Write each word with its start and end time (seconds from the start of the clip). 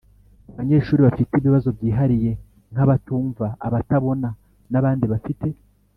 ku 0.47 0.51
banyeshuri 0.59 0.99
bafite 1.07 1.31
ibibazo 1.35 1.69
byihariye 1.77 2.31
nk’abatumva, 2.71 3.45
abatabona 3.67 4.29
n’abandi 4.71 5.05
bafite 5.13 5.47